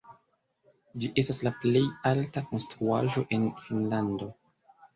Ĝi 1.03 1.09
estas 1.23 1.41
la 1.49 1.51
plej 1.65 1.83
alta 2.13 2.45
konstruaĵo 2.49 3.27
en 3.39 3.49
Finnlando. 3.69 4.35